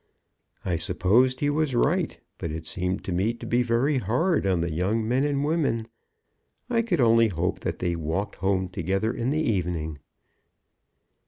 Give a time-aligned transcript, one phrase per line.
[0.65, 4.61] I supposed he was right, but it seemed to me to be very hard on
[4.61, 5.87] the young men and women.
[6.71, 9.99] I could only hope that they walked home together in the evening.